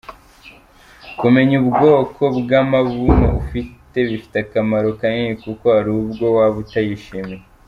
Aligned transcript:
Kumenya 1.19 1.55
ubwoko 1.63 2.21
bw’amabuno 2.39 3.27
ufite 3.41 3.97
bifite 4.09 4.35
akamaro 4.45 4.87
kanini 4.99 5.35
kuko 5.43 5.65
hari 5.75 5.89
ubwo 5.99 6.25
waba 6.37 6.57
utayishimiye. 6.65 7.43